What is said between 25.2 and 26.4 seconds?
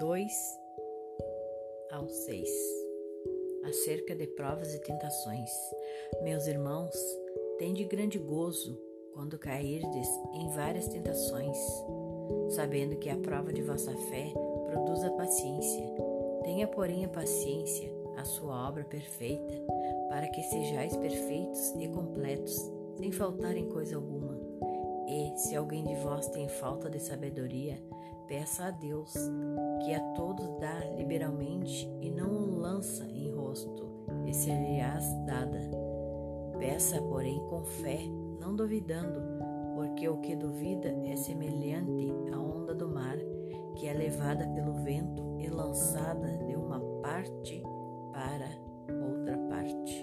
se alguém de vós